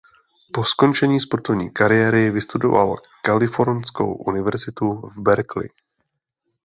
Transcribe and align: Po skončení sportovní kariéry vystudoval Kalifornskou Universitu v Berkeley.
Po 0.53 0.63
skončení 0.63 1.19
sportovní 1.19 1.69
kariéry 1.71 2.31
vystudoval 2.31 2.95
Kalifornskou 3.21 4.13
Universitu 4.13 4.93
v 5.15 5.21
Berkeley. 5.21 5.69